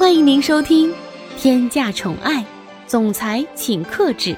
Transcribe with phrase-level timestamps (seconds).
[0.00, 0.90] 欢迎您收听
[1.36, 2.42] 《天价宠爱
[2.86, 4.30] 总裁请克制》，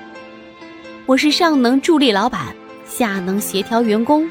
[1.07, 2.53] 我是上能助力老板，
[2.85, 4.29] 下能协调员工，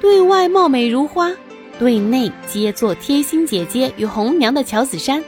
[0.00, 1.30] 对外貌美如花，
[1.78, 5.22] 对内皆做贴心姐姐与红娘的乔子珊。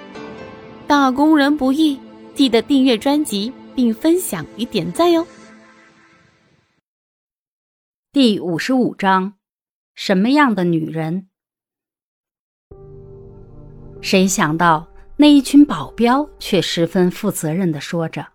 [0.88, 1.96] 打工人不易，
[2.34, 5.24] 记得订阅专辑并分享与点赞哟。
[8.12, 9.34] 第五十五章：
[9.94, 11.28] 什么样的女人？
[14.00, 14.88] 谁想到
[15.18, 18.26] 那一群保镖却十分负责任的说着：“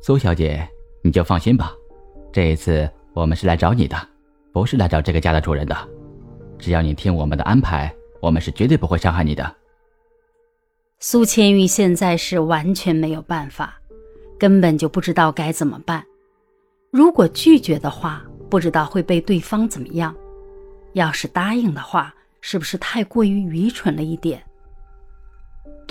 [0.00, 0.66] 苏小姐，
[1.02, 1.74] 你就放心吧，
[2.32, 3.96] 这一次我们是来找你的，
[4.52, 5.76] 不是来找这个家的主人的。
[6.58, 9.54] 只要你听我们的安排，我们是绝对不会伤害你的。”
[10.98, 13.78] 苏千玉现在是完全没有办法，
[14.38, 16.04] 根本就不知道该怎么办。
[16.90, 20.14] 如果拒绝的话，不知道会被对方怎么样；
[20.94, 24.42] 要是答应的话，是不是太过于愚蠢了一点？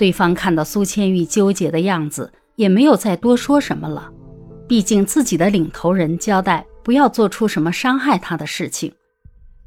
[0.00, 4.10] 对方看到苏千玉纠结的样子，也没有再多说什么了。
[4.66, 8.90] 毕竟自己的领头人交代不要做出什么伤害他的事情，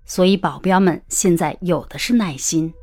[0.05, 2.73] 所以保镖们现在有的是耐心。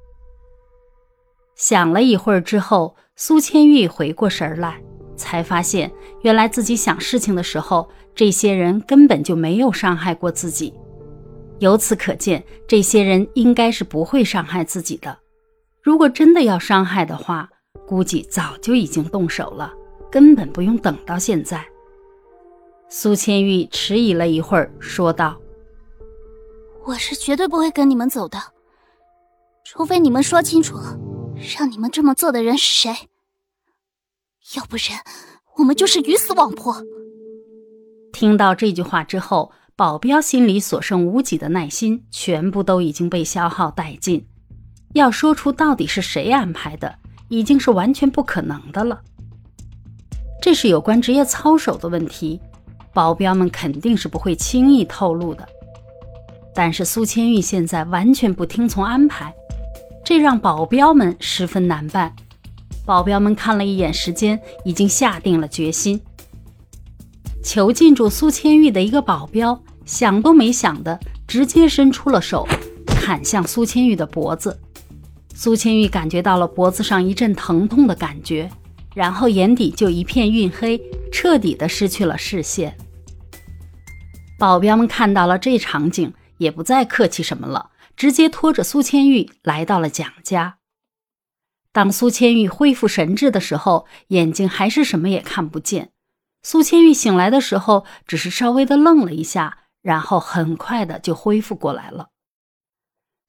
[1.56, 4.80] 想了一会儿之后，苏千玉回过神来，
[5.16, 5.90] 才发现
[6.22, 10.72] 原来自己想事情的时候，这些人根本就没有伤害过自己。
[11.58, 15.18] 由此可见，这些人应该是不会伤害自己的。
[15.82, 17.48] 如果真的要伤害的话，
[17.86, 19.72] 估计早就已经动手了，
[20.10, 21.64] 根本不用等到现在。
[22.88, 25.40] 苏千玉迟疑了一会儿，说道
[26.84, 28.38] ：“我是绝对不会跟你们走的，
[29.64, 30.76] 除非你们说清楚。”
[31.56, 33.08] 让你们这么做的人是谁？
[34.56, 35.00] 要不然
[35.56, 36.84] 我们就是鱼死网破。
[38.12, 44.26] 听到这句话之后，保镖心里所剩无几的耐心全部都已经被消耗殆尽。
[44.92, 46.94] 要说出到底是谁安排的，
[47.28, 49.00] 已经是完全不可能的了。
[50.42, 52.40] 这是有关职业操守的问题，
[52.92, 55.46] 保镖们肯定是不会轻易透露的。
[56.54, 59.32] 但是苏千玉现在完全不听从安排。
[60.02, 62.12] 这让保镖们十分难办。
[62.84, 66.00] 保镖们看了一眼时间，已经下定了决心。
[67.44, 70.98] 囚禁住苏千玉的一个保镖，想都没想的，
[71.28, 72.44] 直接伸出了手，
[72.86, 74.58] 砍向苏千玉的脖子。
[75.42, 78.50] 苏千玉感觉到了脖子上一阵疼痛的感觉，
[78.94, 80.78] 然后眼底就一片晕黑，
[81.10, 82.76] 彻底的失去了视线。
[84.38, 87.70] 保镖们看到了这场景，也不再客气什么了。
[87.96, 90.58] 直接拖着苏千玉来到了蒋家。
[91.72, 95.92] 当苏千玉恢复神智的时候，眼睛还是什么也看不见。
[96.42, 102.09] 苏千玉醒来的时候，只是稍微的愣了一下，然后很快的就恢复过来了。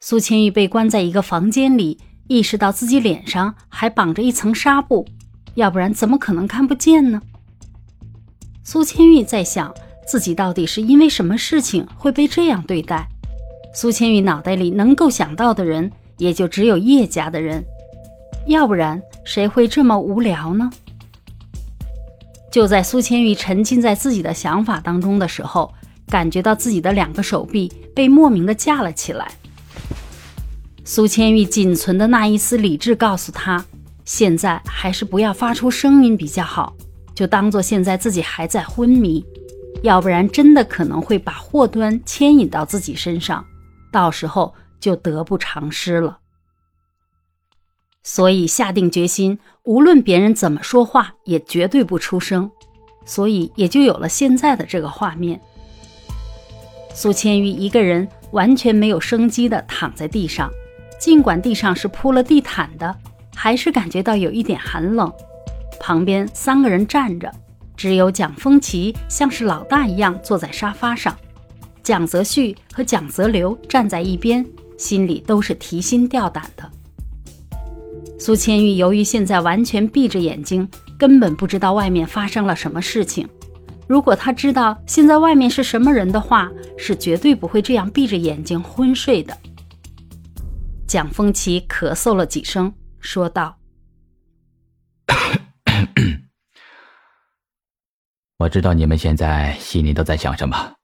[0.03, 5.07] 苏千玉被关在一个房间里，意识到自己脸上还绑着一层纱布，
[5.53, 7.21] 要不然怎么可能看不见呢？
[8.63, 9.71] 苏千玉在想，
[10.07, 13.07] 自己到底是因为什么事情会被这样对待？
[13.75, 17.63] 苏千玉脑袋里能够想到的人，也就只有叶家的人，
[18.47, 20.71] 要不然谁会这么无聊呢？
[22.51, 25.71] 就在苏千玉沉浸在自己的想法当中的时候，
[26.07, 29.31] 感觉到自己的两个手臂被莫名的架了起来。
[30.93, 33.63] 苏千玉仅存的那一丝理智告诉他，
[34.03, 36.75] 现在还是不要发出声音比较好，
[37.15, 39.23] 就当做现在自己还在昏迷，
[39.83, 43.45] 要不然真的可能会把祸端牵引到自己身上。
[43.89, 46.17] 到时候就得不偿失了，
[48.03, 52.51] 所以下定决心，无论别人怎么说话，也绝对不出声。
[53.05, 55.39] 所以也就有了现在的这个画面：
[56.93, 60.51] 苏千玉一个人完全没有生机的躺在地上，
[61.01, 62.95] 尽管地上是铺了地毯的，
[63.35, 65.11] 还是感觉到有一点寒冷。
[65.79, 67.33] 旁边三个人站着，
[67.75, 71.17] 只有蒋风奇像是老大一样坐在沙发上。
[71.81, 74.45] 蒋泽旭和蒋泽流站在一边，
[74.77, 76.69] 心里都是提心吊胆的。
[78.19, 80.69] 苏千玉由于现在完全闭着眼睛，
[80.99, 83.27] 根本不知道外面发生了什么事情。
[83.87, 89.35] 如果他知道现在外面是什么人的话，是绝对不会这样闭着眼睛昏睡的。
[90.91, 93.57] 蒋风奇咳嗽了几声，说道
[98.35, 100.75] ：“我知道你们现在心里都在想什么。”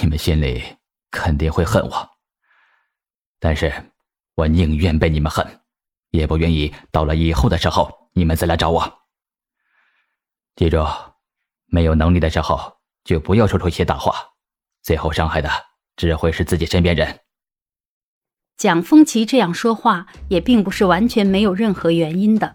[0.00, 0.62] 你们心里
[1.10, 2.08] 肯定会恨我，
[3.40, 3.90] 但是
[4.36, 5.44] 我宁愿被你们恨，
[6.10, 9.00] 也不愿意到了以后的时候你们再来找我。
[10.54, 10.86] 记住，
[11.66, 14.14] 没有能力的时候就不要说出一些大话，
[14.80, 15.50] 最后伤害的
[15.96, 17.18] 只会是自己身边人。
[18.58, 22.52] 蒋风奇这样说话也并不是完全没有任何原因的，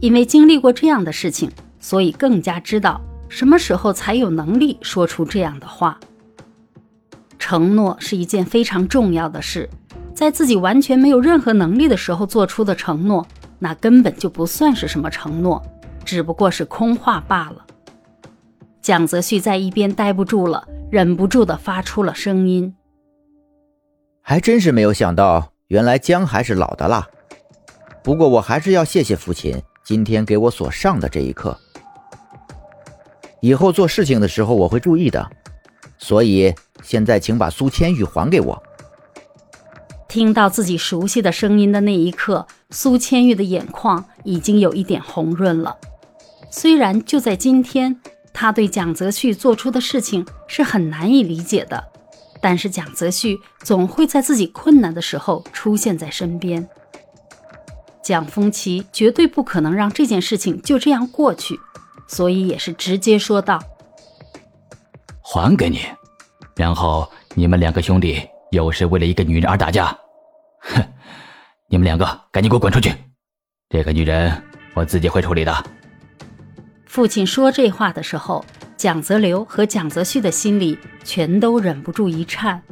[0.00, 1.48] 因为经历过这样的事情，
[1.78, 5.96] 所以更加知道什么时候才有能力说出这样的话。
[7.38, 9.70] 承诺是一件非常重要的事，
[10.12, 13.24] 在自己完全没有任何能力的时候做出的承诺，
[13.60, 15.62] 那根本就不算是什么承诺，
[16.04, 17.64] 只不过是空话罢了。
[18.82, 22.74] 蒋泽旭在一边待不住了，忍不住的发出了声音。
[24.30, 27.08] 还真是没有想到，原来姜还是老的辣。
[28.04, 31.58] 不过我还是要谢谢父亲今天给我所上的这一课，
[33.40, 35.26] 以后做事情的时候我会注意的。
[35.96, 38.62] 所以现在请把苏千玉还给我。
[40.06, 45.74] 听到自己熟悉的声音的那一刻，苏千玉的眼眶已经有一点红润了。
[46.50, 47.98] 虽然就在今天，
[48.34, 51.82] 他对蒋泽旭做出的事情是很难以理解的。
[52.40, 56.68] 但是蒋泽旭总会在自己困难的时候出现在身边。
[58.02, 61.58] 蒋风奇绝对不可能让这件事情就这样过去，
[62.06, 63.60] 所以也是直接说道
[65.20, 65.80] ：“还给你，
[66.56, 69.96] 然后你们两个兄弟又是为了一个女人而打架，
[70.60, 70.82] 哼！
[71.68, 72.94] 你们两个赶紧给我滚出去！
[73.68, 74.32] 这个女人
[74.74, 75.64] 我自己会处理的。”
[76.86, 78.44] 父亲说这话的时候。
[78.78, 82.62] 蒋泽流和蒋泽旭的心里全都忍不住一颤。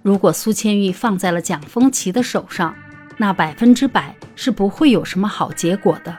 [0.00, 2.72] 如果苏千玉放在了蒋风奇的手上，
[3.16, 6.16] 那百分之百是不会有什么好结果的。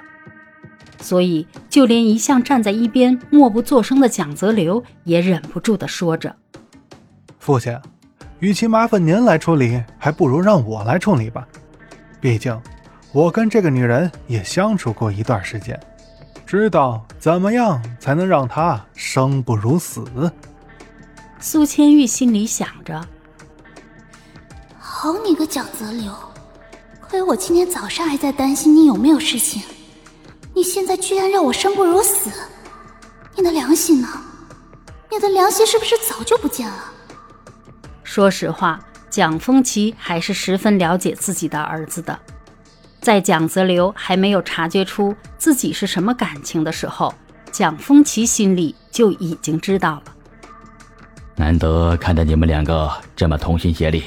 [1.00, 6.36] 所以，就连一向站在一边默不作声的蒋泽流也忍不住地说着
[7.40, 7.80] ：“父亲，
[8.40, 11.48] 与其麻烦您来处理，还不如让我来处理吧。
[12.20, 12.62] 毕竟，
[13.14, 15.80] 我跟这个女人也相处过一段时间。”
[16.46, 20.04] 知道怎么样才能让他生不如死？
[21.40, 23.02] 苏千玉心里想着。
[24.78, 26.14] 好你个蒋泽流，
[27.00, 29.64] 亏我今天早上还在担心你有没有事情，
[30.54, 32.30] 你现在居然让我生不如死！
[33.36, 34.08] 你的良心呢？
[35.10, 36.84] 你的良心是不是早就不见了？
[38.04, 38.80] 说实话，
[39.10, 42.20] 蒋风奇还是十分了解自己的儿子的。
[43.02, 47.12] 在蒋泽流还没有察觉出自己是什么感情的时候，
[47.52, 50.04] 蒋风奇心里就已经知道了。
[51.36, 54.04] 难得看到你们两个这么同心协力，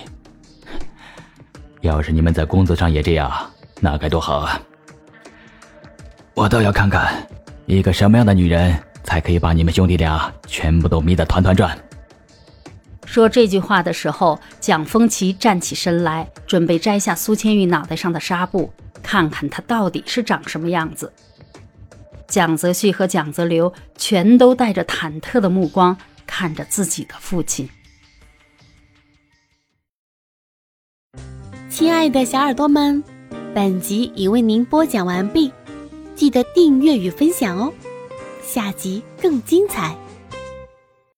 [1.81, 3.33] 要是你们在工作上也这样，
[3.81, 4.61] 那该多好啊！
[6.35, 7.27] 我倒要看看，
[7.67, 11.77] 一个什么样的女人才可以把你们兄弟俩全部都迷得团团转。
[13.05, 18.73] 说这句话的时候，蒋风奇站起身来，准备摘下苏千玉脑袋上的纱布。
[19.05, 21.13] 看看他到底是长什么样子。
[22.27, 25.97] 蒋泽旭和蒋泽流全都带着忐忑的目光
[26.27, 27.69] 看着自己的父亲。
[31.69, 33.05] 亲爱的小耳朵们，
[33.55, 35.53] 本集已为您播讲完毕，
[36.17, 37.73] 记得订阅与分享哦，
[38.43, 39.97] 下集更精彩。